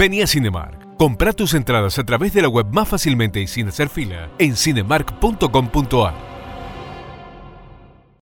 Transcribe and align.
Vení 0.00 0.22
a 0.22 0.26
Cinemark. 0.26 0.96
Compra 0.96 1.34
tus 1.34 1.52
entradas 1.52 1.98
a 1.98 2.04
través 2.04 2.32
de 2.32 2.40
la 2.40 2.48
web 2.48 2.64
más 2.72 2.88
fácilmente 2.88 3.42
y 3.42 3.46
sin 3.46 3.68
hacer 3.68 3.90
fila 3.90 4.30
en 4.38 4.56
cinemark.com.ar. 4.56 6.29